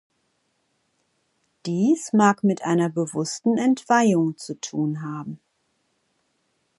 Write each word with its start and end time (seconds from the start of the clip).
Dies 1.67 2.11
mag 2.11 2.43
mit 2.43 2.63
einer 2.63 2.89
bewussten 2.89 3.59
Entweihung 3.59 4.35
zu 4.35 4.59
tun 4.59 5.03
haben. 5.03 5.39